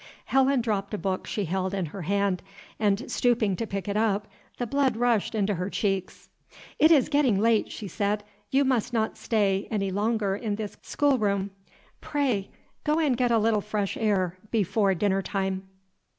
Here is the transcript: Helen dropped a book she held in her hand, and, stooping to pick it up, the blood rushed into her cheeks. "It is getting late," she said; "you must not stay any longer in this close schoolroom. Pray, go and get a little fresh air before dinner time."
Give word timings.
Helen 0.25 0.61
dropped 0.61 0.95
a 0.95 0.97
book 0.97 1.27
she 1.27 1.45
held 1.45 1.75
in 1.75 1.85
her 1.85 2.01
hand, 2.01 2.41
and, 2.79 3.11
stooping 3.11 3.55
to 3.57 3.67
pick 3.67 3.87
it 3.87 3.95
up, 3.95 4.27
the 4.57 4.65
blood 4.65 4.97
rushed 4.97 5.35
into 5.35 5.53
her 5.53 5.69
cheeks. 5.69 6.27
"It 6.79 6.89
is 6.91 7.07
getting 7.07 7.39
late," 7.39 7.71
she 7.71 7.87
said; 7.87 8.23
"you 8.49 8.65
must 8.65 8.93
not 8.93 9.15
stay 9.15 9.67
any 9.69 9.91
longer 9.91 10.35
in 10.35 10.55
this 10.55 10.75
close 10.75 10.87
schoolroom. 10.87 11.51
Pray, 12.01 12.49
go 12.83 12.97
and 12.99 13.15
get 13.15 13.29
a 13.29 13.37
little 13.37 13.61
fresh 13.61 13.95
air 13.95 14.39
before 14.49 14.95
dinner 14.95 15.21
time." 15.21 15.69